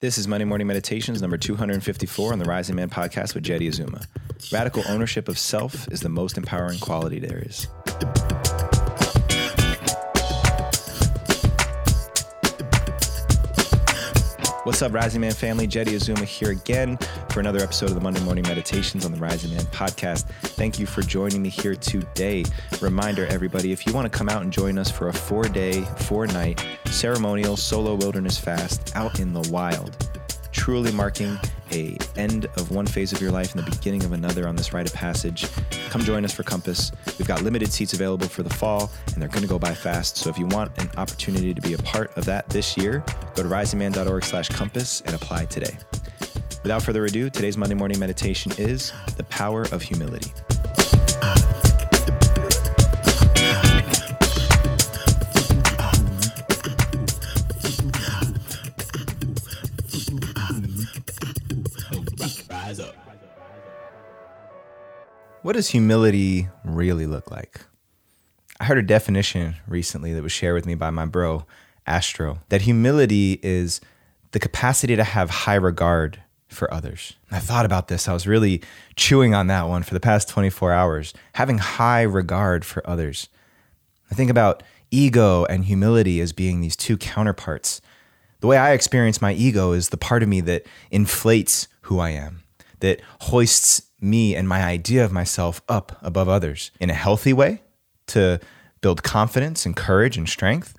[0.00, 4.02] This is Monday Morning Meditations number 254 on the Rising Man podcast with Jeddy Azuma.
[4.52, 7.66] Radical ownership of self is the most empowering quality there is.
[14.68, 15.66] What's up, Rising Man family?
[15.66, 16.98] Jeddy Azuma here again
[17.30, 20.26] for another episode of the Monday Morning Meditations on the Rising Man podcast.
[20.42, 22.44] Thank you for joining me here today.
[22.82, 25.80] Reminder, everybody, if you want to come out and join us for a four day,
[25.96, 30.07] four night ceremonial solo wilderness fast out in the wild,
[30.68, 31.38] truly marking
[31.72, 34.74] a end of one phase of your life and the beginning of another on this
[34.74, 35.46] rite of passage.
[35.88, 36.92] Come join us for Compass.
[37.18, 40.18] We've got limited seats available for the fall, and they're going to go by fast.
[40.18, 43.02] So if you want an opportunity to be a part of that this year,
[43.34, 45.74] go to risingman.org/compass and apply today.
[46.62, 50.34] Without further ado, today's Monday morning meditation is the power of humility.
[65.48, 67.62] What does humility really look like?
[68.60, 71.46] I heard a definition recently that was shared with me by my bro,
[71.86, 73.80] Astro, that humility is
[74.32, 77.14] the capacity to have high regard for others.
[77.30, 78.08] I thought about this.
[78.08, 78.60] I was really
[78.94, 81.14] chewing on that one for the past 24 hours.
[81.32, 83.30] Having high regard for others.
[84.10, 87.80] I think about ego and humility as being these two counterparts.
[88.40, 92.10] The way I experience my ego is the part of me that inflates who I
[92.10, 92.42] am,
[92.80, 97.62] that hoists me and my idea of myself up above others in a healthy way
[98.08, 98.40] to
[98.80, 100.74] build confidence and courage and strength,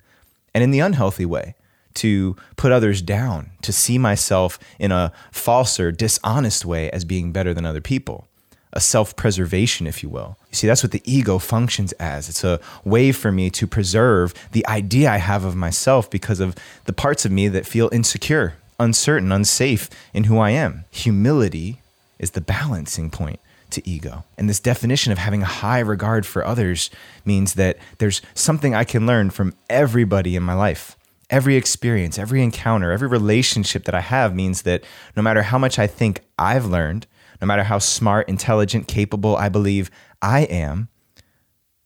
[0.54, 1.54] and in the unhealthy way
[1.94, 7.32] to put others down, to see myself in a false or dishonest way as being
[7.32, 8.26] better than other people.
[8.72, 10.36] A self preservation, if you will.
[10.50, 12.28] You see, that's what the ego functions as.
[12.28, 16.54] It's a way for me to preserve the idea I have of myself because of
[16.84, 20.84] the parts of me that feel insecure, uncertain, unsafe in who I am.
[20.92, 21.80] Humility
[22.20, 23.40] is the balancing point
[23.70, 24.24] to ego.
[24.36, 26.90] And this definition of having a high regard for others
[27.24, 30.96] means that there's something I can learn from everybody in my life.
[31.30, 34.84] Every experience, every encounter, every relationship that I have means that
[35.16, 37.06] no matter how much I think I've learned,
[37.40, 40.88] no matter how smart, intelligent, capable I believe I am,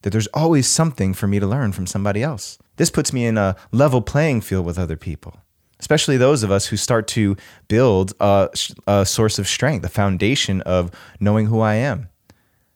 [0.03, 2.59] that there's always something for me to learn from somebody else.
[2.77, 5.39] This puts me in a level playing field with other people,
[5.81, 7.37] especially those of us who start to
[7.69, 8.49] build a,
[8.87, 10.91] a source of strength, a foundation of
[11.21, 12.09] knowing who I am.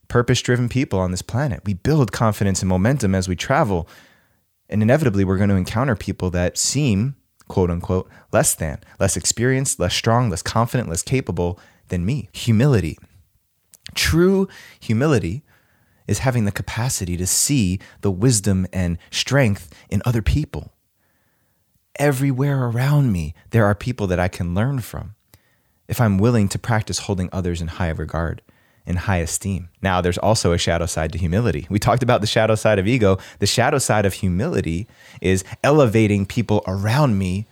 [0.08, 1.62] Purpose driven people on this planet.
[1.64, 3.88] We build confidence and momentum as we travel
[4.68, 7.16] and inevitably, we're going to encounter people that seem,
[7.48, 11.58] quote unquote, less than, less experienced, less strong, less confident, less capable
[11.88, 12.28] than me.
[12.32, 12.98] Humility.
[13.94, 14.48] True
[14.78, 15.42] humility
[16.06, 20.72] is having the capacity to see the wisdom and strength in other people.
[21.98, 25.14] Everywhere around me, there are people that I can learn from
[25.88, 28.42] if I'm willing to practice holding others in high regard
[28.88, 29.68] in high esteem.
[29.82, 31.66] Now, there's also a shadow side to humility.
[31.68, 33.18] We talked about the shadow side of ego.
[33.38, 34.88] The shadow side of humility
[35.20, 37.46] is elevating people around me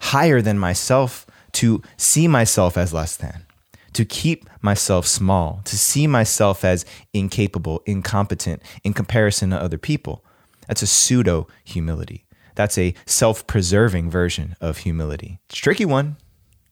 [0.00, 3.44] higher than myself to see myself as less than,
[3.92, 10.24] to keep myself small, to see myself as incapable, incompetent in comparison to other people.
[10.68, 12.24] That's a pseudo humility.
[12.58, 15.38] That's a self preserving version of humility.
[15.48, 16.16] It's tricky one.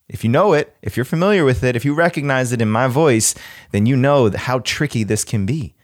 [0.09, 2.89] If you know it, if you're familiar with it, if you recognize it in my
[2.89, 3.37] voice,
[3.71, 5.77] then you know how tricky this can be.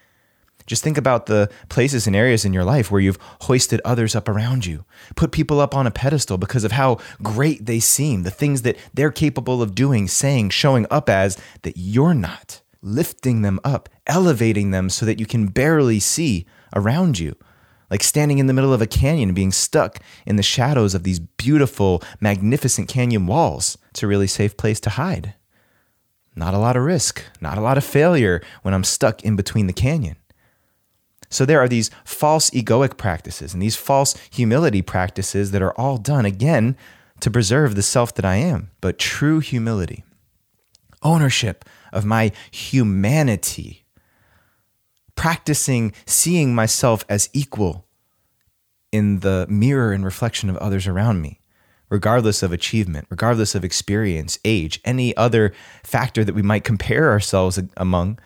[0.67, 4.29] Just think about the places and areas in your life where you've hoisted others up
[4.29, 8.31] around you, put people up on a pedestal because of how great they seem, the
[8.33, 13.61] things that they're capable of doing, saying, showing up as that you're not, lifting them
[13.63, 17.37] up, elevating them so that you can barely see around you
[17.93, 21.03] like standing in the middle of a canyon and being stuck in the shadows of
[21.03, 23.77] these beautiful, magnificent canyon walls.
[23.91, 25.35] It's a really safe place to hide.
[26.35, 29.67] Not a lot of risk, not a lot of failure when I'm stuck in between
[29.67, 30.17] the canyon.
[31.29, 35.99] So there are these false egoic practices and these false humility practices that are all
[35.99, 36.79] done again
[37.21, 38.71] to preserve the self that I am.
[38.81, 40.03] But true humility,
[41.03, 43.85] ownership of my humanity,
[45.15, 47.87] practicing seeing myself as equal
[48.93, 51.41] in the mirror and reflection of others around me,
[51.89, 55.53] regardless of achievement, regardless of experience, age, any other
[55.83, 58.19] factor that we might compare ourselves among,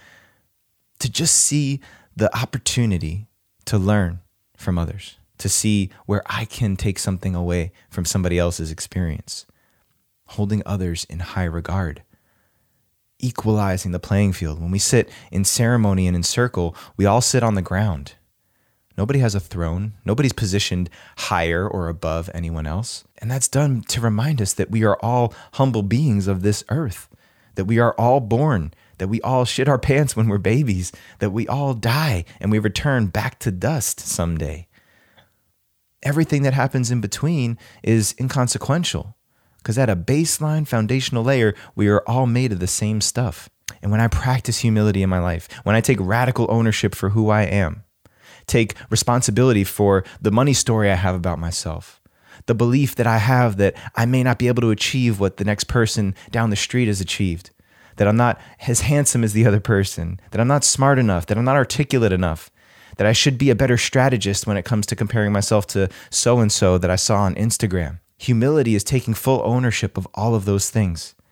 [0.99, 1.81] to just see
[2.15, 3.29] the opportunity
[3.65, 4.21] to learn
[4.57, 9.47] from others, to see where I can take something away from somebody else's experience,
[10.27, 12.03] holding others in high regard
[13.19, 14.61] equalizing the playing field.
[14.61, 18.15] When we sit in ceremony and in circle, we all sit on the ground.
[18.97, 19.95] Nobody has a throne.
[20.05, 20.89] Nobody's positioned
[21.19, 23.05] higher or above anyone else.
[23.19, 27.09] And that's done to remind us that we are all humble beings of this earth,
[27.57, 31.31] that we are all born, that we all shit our pants when we're babies, that
[31.31, 34.67] we all die and we return back to dust someday.
[36.03, 39.17] Everything that happens in between is inconsequential
[39.59, 43.49] because at a baseline foundational layer, we are all made of the same stuff.
[43.83, 47.31] And when I practice humility in my life, when I take radical ownership for who
[47.31, 47.83] I am,
[48.47, 52.01] take responsibility for the money story I have about myself,
[52.47, 55.45] the belief that I have that I may not be able to achieve what the
[55.45, 57.51] next person down the street has achieved,
[57.97, 61.39] that I'm not as handsome as the other person, that I'm not smart enough, that
[61.39, 62.51] I'm not articulate enough,
[62.97, 66.39] that I should be a better strategist when it comes to comparing myself to so
[66.39, 68.01] and so that I saw on Instagram.
[68.19, 71.15] Humility is taking full ownership of all of those things.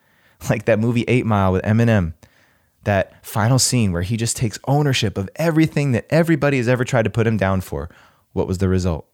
[0.51, 2.13] Like that movie 8 Mile with Eminem
[2.85, 7.05] that final scene where he just takes ownership of everything that everybody has ever tried
[7.05, 7.89] to put him down for.
[8.33, 9.07] What was the result?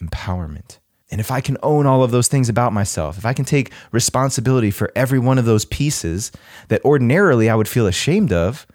[0.00, 0.78] Empowerment.
[1.10, 3.72] And if I can own all of those things about myself, if I can take
[3.92, 6.30] responsibility for every one of those pieces
[6.68, 8.66] that ordinarily I would feel ashamed of,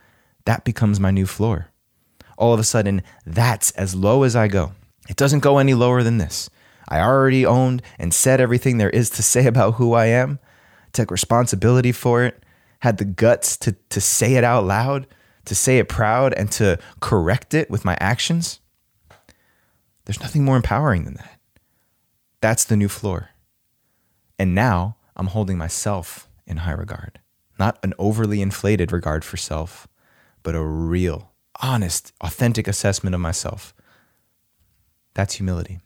[0.46, 1.70] that becomes my new floor.
[2.38, 4.74] All of a sudden, that's as low as I go.
[5.08, 6.50] It doesn't go any lower than this.
[6.90, 10.40] I already owned and said everything there is to say about who I am,
[10.92, 12.44] took responsibility for it,
[12.84, 15.08] had the guts to, to say it out loud,
[15.46, 18.60] to say it proud, and to correct it with my actions,
[20.04, 21.40] there's nothing more empowering than that.
[22.42, 23.30] That's the new floor.
[24.38, 27.22] And now I'm holding myself in high regard,
[27.58, 29.88] not an overly inflated regard for self,
[30.44, 31.32] but a real,
[31.62, 33.74] honest, authentic assessment of myself.
[35.14, 35.80] That's humility.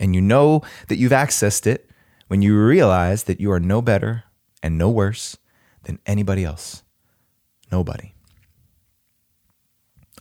[0.00, 1.88] And you know that you've accessed it
[2.26, 4.24] when you realize that you are no better
[4.60, 5.36] and no worse
[5.84, 6.82] than anybody else.
[7.70, 8.14] Nobody.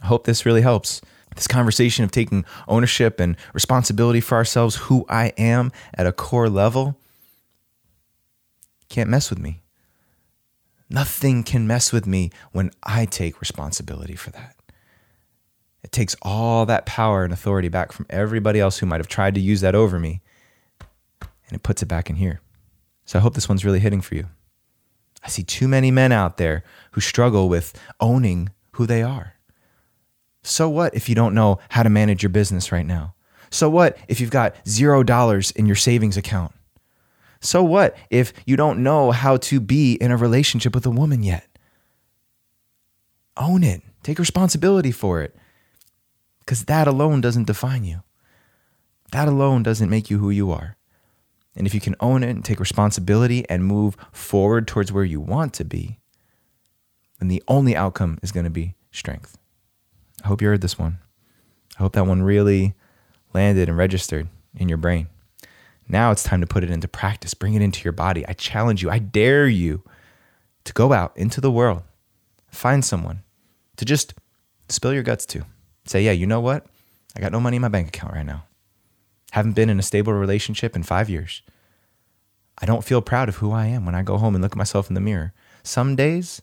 [0.01, 1.01] I hope this really helps.
[1.35, 6.49] This conversation of taking ownership and responsibility for ourselves, who I am at a core
[6.49, 6.97] level,
[8.89, 9.61] can't mess with me.
[10.89, 14.55] Nothing can mess with me when I take responsibility for that.
[15.83, 19.35] It takes all that power and authority back from everybody else who might have tried
[19.35, 20.21] to use that over me,
[21.21, 22.41] and it puts it back in here.
[23.05, 24.27] So I hope this one's really hitting for you.
[25.23, 29.35] I see too many men out there who struggle with owning who they are.
[30.43, 33.13] So what if you don't know how to manage your business right now?
[33.51, 36.53] So what if you've got zero dollars in your savings account?
[37.41, 41.23] So what if you don't know how to be in a relationship with a woman
[41.23, 41.47] yet?
[43.37, 43.81] Own it.
[44.03, 45.35] Take responsibility for it.
[46.39, 48.01] Because that alone doesn't define you.
[49.11, 50.77] That alone doesn't make you who you are.
[51.55, 55.19] And if you can own it and take responsibility and move forward towards where you
[55.19, 55.99] want to be,
[57.19, 59.37] then the only outcome is going to be strength.
[60.23, 60.99] I hope you heard this one.
[61.77, 62.73] I hope that one really
[63.33, 65.07] landed and registered in your brain.
[65.87, 68.25] Now it's time to put it into practice, bring it into your body.
[68.27, 69.83] I challenge you, I dare you
[70.63, 71.83] to go out into the world,
[72.49, 73.23] find someone
[73.77, 74.13] to just
[74.69, 75.45] spill your guts to.
[75.85, 76.65] Say, yeah, you know what?
[77.15, 78.45] I got no money in my bank account right now.
[79.31, 81.41] Haven't been in a stable relationship in five years.
[82.57, 84.57] I don't feel proud of who I am when I go home and look at
[84.57, 85.33] myself in the mirror.
[85.63, 86.41] Some days,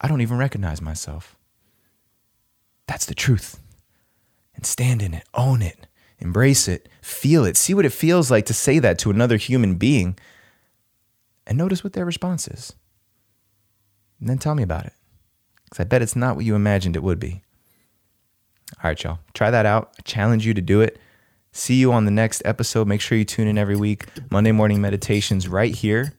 [0.00, 1.36] I don't even recognize myself.
[2.86, 3.60] That's the truth.
[4.54, 5.86] And stand in it, own it,
[6.18, 9.74] embrace it, feel it, see what it feels like to say that to another human
[9.74, 10.18] being,
[11.46, 12.74] and notice what their response is.
[14.20, 14.92] And then tell me about it.
[15.64, 17.42] Because I bet it's not what you imagined it would be.
[18.76, 19.18] All right, y'all.
[19.34, 19.94] Try that out.
[19.98, 20.98] I challenge you to do it.
[21.54, 22.88] See you on the next episode.
[22.88, 24.06] Make sure you tune in every week.
[24.30, 26.14] Monday morning meditations right here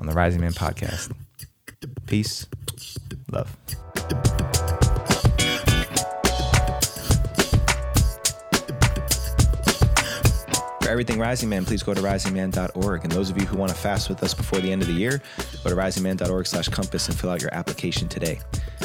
[0.00, 1.12] on the Rising Man podcast.
[2.06, 2.46] Peace.
[3.32, 3.56] Love.
[10.82, 13.04] For everything Rising Man, please go to risingman.org.
[13.04, 14.94] And those of you who want to fast with us before the end of the
[14.94, 15.22] year,
[15.64, 18.40] go to risingman.org slash compass and fill out your application today.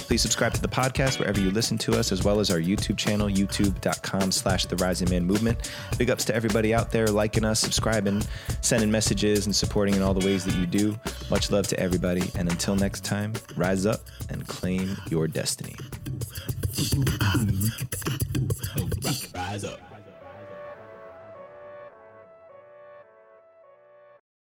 [0.06, 2.96] Please subscribe to the podcast wherever you listen to us, as well as our YouTube
[2.96, 5.72] channel, youtube.com slash the Rising Man Movement.
[5.98, 8.22] Big ups to everybody out there liking us, subscribing,
[8.62, 10.96] sending messages, and supporting in all the ways that you do.
[11.32, 12.30] Much love to everybody.
[12.36, 15.76] And until next time, rise up and claim your destiny.
[19.34, 19.95] Rise up.